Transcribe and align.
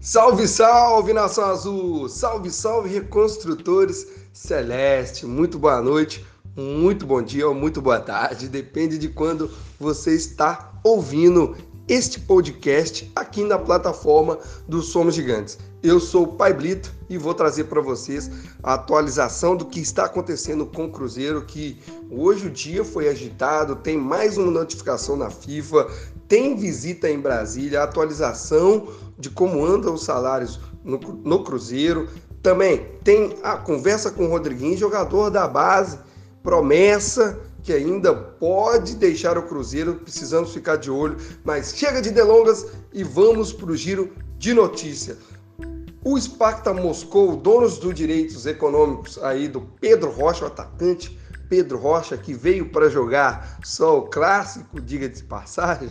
Salve, 0.00 0.46
salve, 0.46 1.12
Nação 1.12 1.44
Azul! 1.44 2.08
Salve, 2.08 2.52
salve, 2.52 2.88
reconstrutores 2.88 4.06
celeste! 4.32 5.26
Muito 5.26 5.58
boa 5.58 5.82
noite, 5.82 6.24
muito 6.56 7.04
bom 7.04 7.20
dia 7.20 7.48
ou 7.48 7.54
muito 7.54 7.82
boa 7.82 7.98
tarde, 7.98 8.48
depende 8.48 8.96
de 8.96 9.08
quando 9.08 9.50
você 9.78 10.14
está 10.14 10.72
ouvindo 10.84 11.56
este 11.88 12.20
podcast 12.20 13.10
aqui 13.16 13.42
na 13.42 13.58
plataforma 13.58 14.38
do 14.68 14.82
Somos 14.82 15.16
Gigantes. 15.16 15.58
Eu 15.82 15.98
sou 15.98 16.24
o 16.24 16.32
Pai 16.34 16.52
Blito 16.52 16.94
e 17.08 17.18
vou 17.18 17.34
trazer 17.34 17.64
para 17.64 17.80
vocês 17.80 18.30
a 18.62 18.74
atualização 18.74 19.56
do 19.56 19.64
que 19.64 19.80
está 19.80 20.04
acontecendo 20.04 20.66
com 20.66 20.84
o 20.84 20.92
Cruzeiro, 20.92 21.44
que 21.44 21.80
hoje 22.10 22.46
o 22.46 22.50
dia 22.50 22.84
foi 22.84 23.08
agitado, 23.08 23.74
tem 23.74 23.96
mais 23.96 24.36
uma 24.38 24.50
notificação 24.50 25.16
na 25.16 25.30
FIFA, 25.30 25.88
tem 26.28 26.54
visita 26.54 27.08
em 27.08 27.18
Brasília, 27.18 27.82
atualização 27.82 28.88
de 29.18 29.30
como 29.30 29.64
andam 29.64 29.94
os 29.94 30.04
salários 30.04 30.60
no, 30.84 30.98
no 30.98 31.42
Cruzeiro. 31.42 32.08
Também 32.42 32.86
tem 33.02 33.36
a 33.42 33.56
conversa 33.56 34.10
com 34.10 34.26
o 34.26 34.28
Rodriguinho, 34.28 34.76
jogador 34.76 35.30
da 35.30 35.48
base, 35.48 35.98
promessa 36.42 37.40
que 37.62 37.72
ainda 37.72 38.14
pode 38.14 38.94
deixar 38.94 39.36
o 39.36 39.42
Cruzeiro 39.42 39.96
precisando 39.96 40.46
ficar 40.46 40.76
de 40.76 40.90
olho. 40.90 41.16
Mas 41.44 41.74
chega 41.74 42.00
de 42.00 42.10
delongas 42.10 42.66
e 42.92 43.02
vamos 43.02 43.52
para 43.52 43.70
o 43.70 43.76
giro 43.76 44.12
de 44.38 44.54
notícia. 44.54 45.16
O 46.04 46.18
Sparta 46.18 46.72
Moscou, 46.72 47.36
donos 47.36 47.78
dos 47.78 47.94
direitos 47.94 48.46
econômicos 48.46 49.18
aí 49.22 49.48
do 49.48 49.62
Pedro 49.80 50.10
Rocha, 50.10 50.44
o 50.44 50.46
atacante 50.46 51.17
Pedro 51.48 51.78
Rocha, 51.78 52.16
que 52.16 52.34
veio 52.34 52.68
para 52.70 52.88
jogar 52.88 53.58
só 53.64 53.98
o 53.98 54.02
clássico, 54.02 54.80
diga 54.80 55.08
de 55.08 55.22
passagem, 55.22 55.90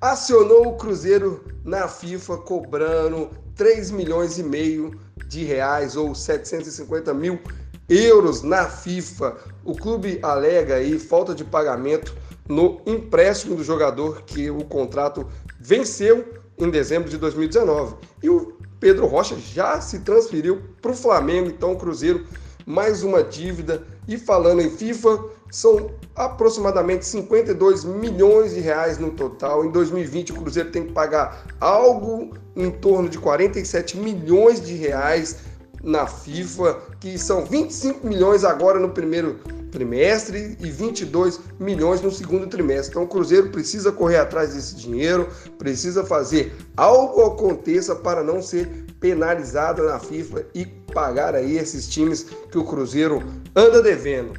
acionou 0.00 0.68
o 0.68 0.76
Cruzeiro 0.76 1.44
na 1.64 1.88
FIFA 1.88 2.38
cobrando 2.38 3.30
3 3.54 3.90
milhões 3.90 4.38
e 4.38 4.42
meio 4.42 4.98
de 5.26 5.44
reais 5.44 5.96
ou 5.96 6.14
750 6.14 7.14
mil 7.14 7.40
euros 7.88 8.42
na 8.42 8.68
FIFA. 8.68 9.36
O 9.64 9.74
clube 9.74 10.18
alega 10.22 10.76
aí 10.76 10.98
falta 10.98 11.34
de 11.34 11.44
pagamento 11.44 12.14
no 12.48 12.80
empréstimo 12.86 13.56
do 13.56 13.64
jogador 13.64 14.22
que 14.22 14.50
o 14.50 14.64
contrato 14.64 15.26
venceu 15.58 16.24
em 16.58 16.70
dezembro 16.70 17.08
de 17.08 17.16
2019. 17.18 17.96
E 18.22 18.28
o 18.28 18.56
Pedro 18.78 19.06
Rocha 19.06 19.36
já 19.36 19.80
se 19.80 20.00
transferiu 20.00 20.62
para 20.82 20.92
o 20.92 20.96
Flamengo, 20.96 21.48
então 21.48 21.72
o 21.72 21.76
Cruzeiro 21.76 22.26
mais 22.66 23.04
uma 23.04 23.22
dívida. 23.22 23.84
E 24.08 24.18
falando 24.18 24.60
em 24.60 24.70
FIFA, 24.70 25.24
são 25.50 25.90
aproximadamente 26.14 27.06
52 27.06 27.84
milhões 27.84 28.54
de 28.54 28.60
reais 28.60 28.98
no 28.98 29.12
total. 29.12 29.64
Em 29.64 29.70
2020, 29.70 30.32
o 30.32 30.34
Cruzeiro 30.36 30.70
tem 30.70 30.86
que 30.86 30.92
pagar 30.92 31.46
algo 31.60 32.36
em 32.56 32.70
torno 32.70 33.08
de 33.08 33.18
47 33.18 33.96
milhões 33.96 34.60
de 34.60 34.74
reais 34.74 35.38
na 35.82 36.06
FIFA, 36.06 36.78
que 36.98 37.16
são 37.16 37.44
25 37.44 38.04
milhões 38.06 38.44
agora 38.44 38.80
no 38.80 38.90
primeiro 38.90 39.38
trimestre 39.70 40.56
e 40.58 40.70
22 40.70 41.38
milhões 41.60 42.00
no 42.00 42.10
segundo 42.10 42.46
trimestre. 42.46 42.90
Então 42.90 43.04
o 43.04 43.08
Cruzeiro 43.08 43.50
precisa 43.50 43.92
correr 43.92 44.16
atrás 44.16 44.54
desse 44.54 44.74
dinheiro, 44.74 45.28
precisa 45.58 46.04
fazer 46.04 46.54
algo 46.76 47.22
aconteça 47.22 47.94
para 47.94 48.24
não 48.24 48.40
ser 48.42 48.86
penalizado 48.98 49.84
na 49.84 49.98
FIFA 49.98 50.46
e 50.54 50.66
pagar 50.96 51.34
aí 51.34 51.58
esses 51.58 51.86
times 51.86 52.22
que 52.50 52.56
o 52.56 52.64
Cruzeiro 52.64 53.22
anda 53.54 53.82
devendo. 53.82 54.32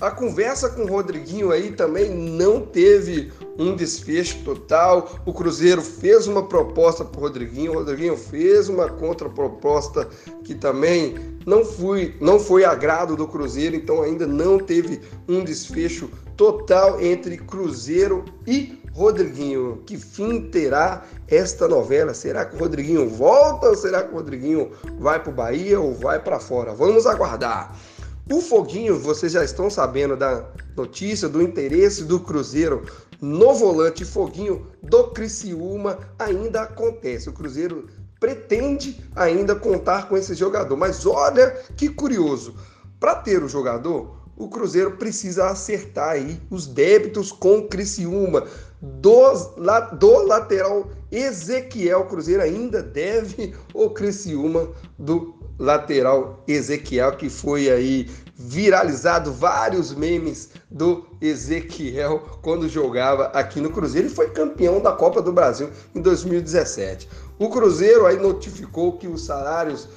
A 0.00 0.10
conversa 0.10 0.70
com 0.70 0.84
o 0.84 0.86
Rodriguinho 0.86 1.52
aí 1.52 1.72
também 1.72 2.08
não 2.08 2.62
teve 2.62 3.30
um 3.58 3.76
desfecho 3.76 4.38
total. 4.42 5.20
O 5.26 5.34
Cruzeiro 5.34 5.82
fez 5.82 6.26
uma 6.26 6.48
proposta 6.48 7.04
para 7.04 7.18
o 7.18 7.24
Rodriguinho, 7.24 7.72
o 7.72 7.74
Rodriguinho 7.74 8.16
fez 8.16 8.70
uma 8.70 8.88
contraproposta 8.88 10.08
que 10.42 10.54
também 10.54 11.16
não 11.44 11.66
foi, 11.66 12.16
não 12.18 12.40
foi 12.40 12.64
agrado 12.64 13.14
do 13.14 13.28
Cruzeiro, 13.28 13.76
então 13.76 14.00
ainda 14.00 14.26
não 14.26 14.58
teve 14.58 15.02
um 15.28 15.44
desfecho 15.44 16.08
total 16.34 16.98
entre 16.98 17.36
Cruzeiro 17.36 18.24
e 18.46 18.79
Rodriguinho. 18.92 19.82
Que 19.86 19.96
fim 19.96 20.50
terá 20.50 21.04
esta 21.28 21.68
novela? 21.68 22.14
Será 22.14 22.44
que 22.44 22.56
o 22.56 22.58
Rodriguinho 22.58 23.08
volta 23.08 23.68
ou 23.68 23.76
será 23.76 24.02
que 24.02 24.12
o 24.12 24.16
Rodriguinho 24.16 24.72
vai 24.98 25.22
para 25.22 25.30
o 25.30 25.34
Bahia 25.34 25.80
ou 25.80 25.94
vai 25.94 26.18
para 26.18 26.40
fora? 26.40 26.72
Vamos 26.72 27.06
aguardar. 27.06 27.76
O 28.30 28.40
Foguinho, 28.40 28.98
vocês 28.98 29.32
já 29.32 29.42
estão 29.42 29.68
sabendo 29.68 30.16
da 30.16 30.44
notícia 30.76 31.28
do 31.28 31.42
interesse 31.42 32.04
do 32.04 32.20
Cruzeiro 32.20 32.86
no 33.20 33.52
volante 33.54 34.04
Foguinho 34.04 34.66
do 34.82 35.08
Criciúma 35.08 35.98
ainda 36.18 36.62
acontece. 36.62 37.28
O 37.28 37.32
Cruzeiro 37.32 37.88
pretende 38.20 39.02
ainda 39.16 39.56
contar 39.56 40.08
com 40.08 40.16
esse 40.16 40.34
jogador, 40.34 40.76
mas 40.76 41.04
olha 41.04 41.50
que 41.76 41.88
curioso. 41.88 42.54
Para 43.00 43.16
ter 43.16 43.42
o 43.42 43.48
jogador, 43.48 44.20
o 44.36 44.48
Cruzeiro 44.48 44.92
precisa 44.92 45.48
acertar 45.48 46.10
aí 46.10 46.40
os 46.50 46.66
débitos 46.66 47.32
com 47.32 47.58
o 47.58 47.68
Criciúma. 47.68 48.46
Do, 48.82 49.34
do 49.98 50.26
lateral 50.26 50.90
Ezequiel, 51.12 52.06
Cruzeiro 52.06 52.42
ainda 52.42 52.82
deve 52.82 53.54
o 53.74 53.90
Criciúma 53.90 54.68
do 54.98 55.34
lateral 55.58 56.42
Ezequiel, 56.48 57.16
que 57.16 57.28
foi 57.28 57.70
aí 57.70 58.08
viralizado 58.34 59.32
vários 59.34 59.94
memes 59.94 60.48
do 60.70 61.04
Ezequiel 61.20 62.20
quando 62.40 62.70
jogava 62.70 63.26
aqui 63.26 63.60
no 63.60 63.68
Cruzeiro 63.68 64.08
e 64.08 64.10
foi 64.10 64.30
campeão 64.30 64.80
da 64.80 64.92
Copa 64.92 65.20
do 65.20 65.30
Brasil 65.30 65.68
em 65.94 66.00
2017. 66.00 67.06
O 67.38 67.50
Cruzeiro 67.50 68.06
aí 68.06 68.16
notificou 68.16 68.96
que 68.96 69.06
os 69.06 69.26
salários 69.26 69.88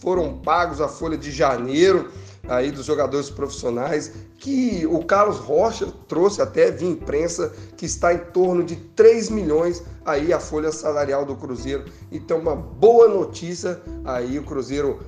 foram 0.00 0.38
pagos 0.38 0.80
a 0.80 0.88
folha 0.88 1.18
de 1.18 1.30
janeiro 1.30 2.10
aí 2.50 2.72
dos 2.72 2.84
jogadores 2.84 3.30
profissionais, 3.30 4.12
que 4.36 4.84
o 4.86 5.04
Carlos 5.04 5.38
Rocha 5.38 5.86
trouxe 6.08 6.42
até 6.42 6.70
via 6.70 6.88
imprensa 6.88 7.52
que 7.76 7.86
está 7.86 8.12
em 8.12 8.18
torno 8.18 8.64
de 8.64 8.74
3 8.74 9.30
milhões 9.30 9.82
aí 10.04 10.32
a 10.32 10.40
folha 10.40 10.72
salarial 10.72 11.24
do 11.24 11.36
Cruzeiro. 11.36 11.84
Então 12.10 12.38
uma 12.38 12.56
boa 12.56 13.06
notícia 13.06 13.80
aí 14.04 14.36
o 14.36 14.42
Cruzeiro 14.42 14.98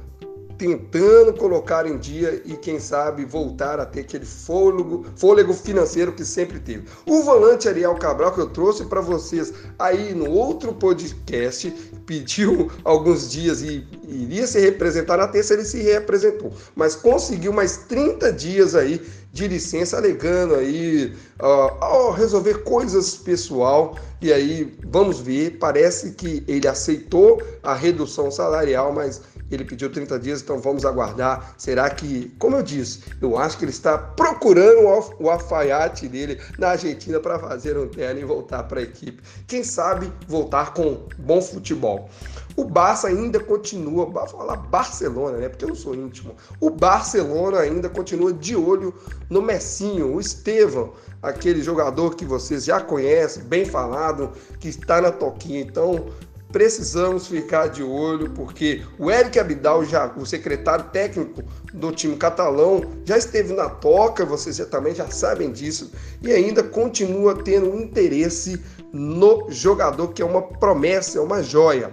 tentando 0.59 1.33
colocar 1.35 1.87
em 1.87 1.99
dia 1.99 2.43
e, 2.45 2.57
quem 2.57 2.79
sabe, 2.79 3.25
voltar 3.25 3.81
a 3.81 3.87
ter 3.87 4.01
aquele 4.01 4.25
fôlego, 4.25 5.05
fôlego 5.17 5.53
financeiro 5.53 6.13
que 6.13 6.25
sempre 6.25 6.59
teve. 6.61 6.85
O 7.07 7.23
volante 7.23 7.69
Ariel 7.69 7.95
Cabral 7.97 8.33
que 8.33 8.41
eu 8.41 8.49
trouxe 8.49 8.85
para 8.85 9.01
vocês 9.01 9.53
aí 9.79 10.15
no 10.15 10.31
outro 10.31 10.73
podcast, 10.73 11.71
pediu 12.07 12.71
alguns 12.85 13.31
dias 13.31 13.63
e 13.63 13.87
iria 14.07 14.47
se 14.47 14.61
representar 14.61 15.17
na 15.17 15.29
terça, 15.29 15.55
ele 15.55 15.65
se 15.65 15.81
representou, 15.83 16.53
mas 16.75 16.95
conseguiu 16.95 17.53
mais 17.53 17.79
30 17.89 18.33
dias 18.33 18.75
aí 18.75 19.01
de 19.33 19.49
licença, 19.49 19.97
alegando 19.97 20.55
aí 20.57 21.15
uh, 21.41 22.11
resolver 22.11 22.63
coisas 22.65 23.17
pessoal. 23.17 23.97
E 24.21 24.33
aí, 24.33 24.77
vamos 24.87 25.21
ver, 25.21 25.59
parece 25.59 26.13
que 26.13 26.45
ele 26.47 26.69
aceitou 26.69 27.43
a 27.63 27.75
redução 27.75 28.31
salarial, 28.31 28.93
mas 28.93 29.23
ele 29.55 29.65
pediu 29.65 29.91
30 29.91 30.19
dias, 30.19 30.43
então 30.43 30.59
vamos 30.59 30.85
aguardar. 30.85 31.55
Será 31.57 31.91
que, 31.91 32.35
como 32.39 32.57
eu 32.57 32.63
disse, 32.63 33.01
eu 33.21 33.37
acho 33.39 33.59
que 33.59 33.65
ele 33.65 33.73
está 33.73 33.99
procurando 33.99 34.87
o 35.19 35.31
alfaiate 35.31 36.09
dele 36.09 36.41
na 36.59 36.71
Argentina 36.71 37.21
para 37.21 37.39
fazer 37.39 37.77
um 37.77 37.89
terno 37.89 38.21
e 38.21 38.25
voltar 38.25 38.65
para 38.65 38.81
a 38.81 38.83
equipe. 38.83 39.23
Quem 39.47 39.63
sabe 39.63 40.13
voltar 40.27 40.75
com 40.75 41.07
bom 41.19 41.41
futebol. 41.41 42.09
O 42.55 42.65
Barça 42.65 43.09
ainda 43.09 43.41
continua, 43.41 44.05
vou 44.05 44.27
falar 44.27 44.57
Barcelona, 44.57 45.39
né? 45.39 45.49
Porque 45.49 45.65
eu 45.65 45.71
não 45.71 45.75
sou 45.75 45.95
íntimo. 45.95 46.35
O 46.61 46.69
Barcelona 46.69 47.61
ainda 47.61 47.89
continua 47.89 48.33
de 48.33 48.55
olho 48.55 48.95
no 49.31 49.41
Messinho, 49.41 50.15
o 50.15 50.21
Estevão, 50.21 50.93
aquele 51.23 51.63
jogador 51.63 52.15
que 52.15 52.27
vocês 52.27 52.65
já 52.65 52.81
conhecem, 52.81 53.43
bem 53.45 53.65
falado, 53.65 54.33
que 54.61 54.69
está 54.69 55.01
na 55.01 55.11
toquinha. 55.11 55.61
Então, 55.61 56.07
precisamos 56.53 57.27
ficar 57.27 57.69
de 57.69 57.83
olho, 57.83 58.31
porque 58.31 58.83
o 58.99 59.11
Eric 59.11 59.39
Abidal, 59.39 59.85
já, 59.85 60.13
o 60.17 60.27
secretário 60.27 60.85
técnico 60.93 61.43
do 61.73 61.91
time 61.91 62.15
catalão, 62.17 62.83
já 63.05 63.17
esteve 63.17 63.55
na 63.55 63.69
toca, 63.69 64.25
vocês 64.25 64.57
já, 64.57 64.67
também 64.67 64.95
já 64.95 65.11
sabem 65.11 65.51
disso, 65.51 65.91
e 66.23 66.31
ainda 66.31 66.63
continua 66.63 67.43
tendo 67.43 67.75
interesse 67.75 68.61
no 68.93 69.51
jogador, 69.51 70.09
que 70.09 70.21
é 70.21 70.25
uma 70.25 70.43
promessa, 70.43 71.19
é 71.19 71.21
uma 71.23 71.43
joia. 71.43 71.91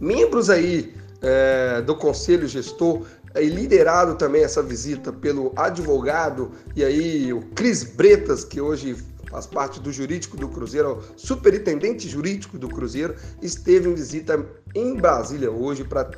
Membros 0.00 0.50
aí 0.50 0.92
é, 1.22 1.80
do 1.80 1.94
conselho 1.94 2.48
gestor 2.48 3.02
e 3.36 3.46
liderado 3.46 4.16
também 4.16 4.44
essa 4.44 4.62
visita 4.62 5.12
pelo 5.12 5.52
advogado 5.56 6.52
e 6.76 6.84
aí 6.84 7.32
o 7.32 7.40
Cris 7.54 7.82
Bretas, 7.82 8.44
que 8.44 8.60
hoje 8.60 8.96
faz 9.34 9.46
parte 9.46 9.80
do 9.80 9.92
jurídico 9.92 10.36
do 10.36 10.48
Cruzeiro, 10.48 11.02
superintendente 11.16 12.08
jurídico 12.08 12.56
do 12.56 12.68
Cruzeiro, 12.68 13.16
esteve 13.42 13.88
em 13.88 13.94
visita 13.94 14.46
em 14.72 14.94
Brasília 14.94 15.50
hoje 15.50 15.82
para 15.82 16.08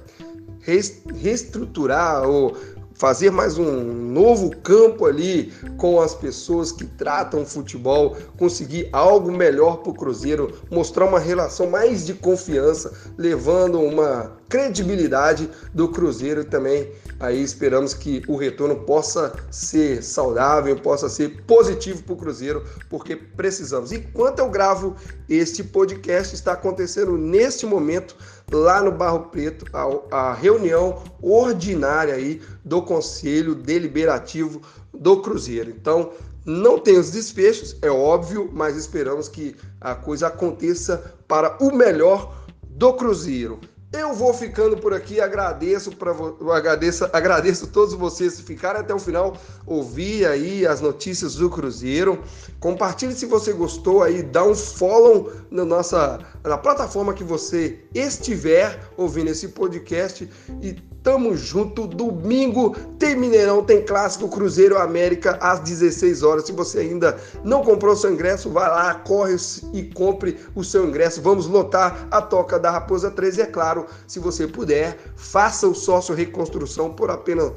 reestruturar 1.14 2.28
ou 2.28 2.54
fazer 2.98 3.30
mais 3.30 3.58
um 3.58 3.82
novo 3.82 4.50
campo 4.56 5.06
ali 5.06 5.52
com 5.76 6.00
as 6.00 6.14
pessoas 6.14 6.72
que 6.72 6.84
tratam 6.84 7.44
futebol, 7.44 8.16
conseguir 8.38 8.88
algo 8.92 9.30
melhor 9.30 9.78
para 9.78 9.90
o 9.90 9.94
Cruzeiro, 9.94 10.52
mostrar 10.70 11.04
uma 11.04 11.18
relação 11.18 11.68
mais 11.68 12.06
de 12.06 12.14
confiança, 12.14 12.92
levando 13.18 13.80
uma 13.80 14.36
credibilidade 14.48 15.50
do 15.74 15.88
Cruzeiro 15.88 16.44
também. 16.44 16.90
Aí 17.18 17.42
esperamos 17.42 17.94
que 17.94 18.22
o 18.28 18.36
retorno 18.36 18.76
possa 18.84 19.34
ser 19.50 20.02
saudável, 20.02 20.76
possa 20.76 21.08
ser 21.08 21.42
positivo 21.44 22.02
para 22.02 22.14
o 22.14 22.16
Cruzeiro, 22.16 22.62
porque 22.88 23.16
precisamos. 23.16 23.92
Enquanto 23.92 24.38
eu 24.38 24.50
gravo 24.50 24.94
este 25.28 25.64
podcast, 25.64 26.34
está 26.34 26.52
acontecendo 26.52 27.16
neste 27.16 27.66
momento 27.66 28.16
lá 28.52 28.82
no 28.82 28.92
Barro 28.92 29.28
Preto 29.30 29.64
a, 29.72 30.28
a 30.30 30.34
reunião 30.34 31.02
ordinária 31.20 32.14
aí 32.14 32.40
do 32.64 32.82
Conselho 32.82 33.54
Deliberativo 33.54 34.60
do 34.92 35.20
Cruzeiro. 35.20 35.70
Então, 35.70 36.12
não 36.44 36.78
tem 36.78 36.96
os 36.96 37.10
desfechos, 37.10 37.76
é 37.82 37.90
óbvio, 37.90 38.48
mas 38.52 38.76
esperamos 38.76 39.28
que 39.28 39.56
a 39.80 39.94
coisa 39.94 40.28
aconteça 40.28 41.16
para 41.26 41.56
o 41.60 41.74
melhor 41.74 42.32
do 42.62 42.92
Cruzeiro. 42.94 43.58
Eu 43.92 44.12
vou 44.12 44.34
ficando 44.34 44.76
por 44.76 44.92
aqui, 44.92 45.20
agradeço 45.20 45.90
para 45.96 46.12
agradeço, 46.54 47.08
agradeço 47.12 47.68
todos 47.68 47.94
vocês 47.94 48.36
que 48.36 48.42
ficaram 48.42 48.80
até 48.80 48.92
o 48.92 48.98
final, 48.98 49.36
ouvir 49.64 50.26
aí 50.26 50.66
as 50.66 50.80
notícias 50.80 51.36
do 51.36 51.48
Cruzeiro. 51.48 52.22
Compartilhe 52.60 53.14
se 53.14 53.26
você 53.26 53.52
gostou 53.52 54.02
aí, 54.02 54.22
dá 54.22 54.44
um 54.44 54.54
follow 54.54 55.32
na 55.50 55.64
nossa 55.64 56.18
na 56.46 56.56
plataforma 56.56 57.12
que 57.12 57.24
você 57.24 57.78
estiver 57.94 58.80
ouvindo 58.96 59.30
esse 59.30 59.48
podcast 59.48 60.28
e 60.62 60.76
Tamo 61.06 61.36
junto. 61.36 61.86
Domingo 61.86 62.74
tem 62.98 63.14
Mineirão, 63.14 63.62
tem 63.62 63.80
clássico 63.84 64.28
Cruzeiro 64.28 64.76
América 64.76 65.38
às 65.40 65.60
16 65.60 66.24
horas. 66.24 66.46
Se 66.46 66.50
você 66.50 66.80
ainda 66.80 67.16
não 67.44 67.62
comprou 67.62 67.94
seu 67.94 68.12
ingresso, 68.12 68.50
vá 68.50 68.66
lá, 68.66 68.94
corre 68.96 69.36
e 69.72 69.84
compre 69.84 70.36
o 70.52 70.64
seu 70.64 70.84
ingresso. 70.84 71.22
Vamos 71.22 71.46
lotar 71.46 72.08
a 72.10 72.20
Toca 72.20 72.58
da 72.58 72.72
Raposa 72.72 73.08
13. 73.08 73.38
E 73.38 73.42
é 73.44 73.46
claro, 73.46 73.86
se 74.08 74.18
você 74.18 74.48
puder, 74.48 74.98
faça 75.14 75.68
o 75.68 75.76
sócio 75.76 76.12
reconstrução 76.12 76.92
por 76.92 77.08
apenas 77.08 77.52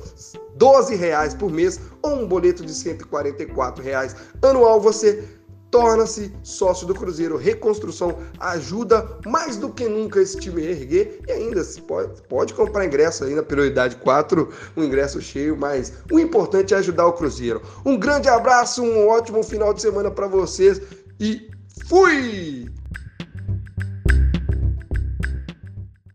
12 0.54 0.96
reais 0.96 1.34
por 1.34 1.52
mês 1.52 1.80
ou 2.04 2.22
um 2.22 2.28
boleto 2.28 2.64
de 2.64 2.72
144 2.72 3.84
reais 3.84 4.16
anual. 4.44 4.80
Você 4.80 5.28
torna-se 5.72 6.32
sócio 6.44 6.86
do 6.88 6.94
Cruzeiro. 6.94 7.38
Reconstrução 7.38 8.18
ajuda 8.40 9.08
mais 9.26 9.58
do 9.58 9.70
que 9.70 9.88
nunca 9.88 10.22
esse 10.22 10.38
time 10.38 10.66
a 10.66 10.72
erguer 10.72 11.22
e 11.28 11.32
ainda 11.32 11.64
se 11.64 11.82
pode, 11.82 12.22
pode 12.24 12.54
comprar 12.54 12.86
ingresso 12.86 13.24
aí 13.24 13.36
na 13.36 13.44
prioridade 13.44 13.96
4, 13.98 14.50
um 14.76 14.84
ingresso 14.84 15.22
cheio, 15.22 15.58
mas 15.58 15.94
o 16.12 16.20
importante 16.20 16.74
é 16.74 16.78
ajudar 16.78 17.08
o 17.08 17.14
Cruzeiro. 17.14 17.62
Um 17.86 17.98
grande 17.98 18.30
abraço, 18.30 18.84
um 18.84 19.08
ótimo 19.08 19.44
final 19.44 19.74
de 19.74 19.82
semana 19.82 20.10
para 20.12 20.28
vocês 20.28 20.82
e 21.20 21.50
fui! 21.88 22.79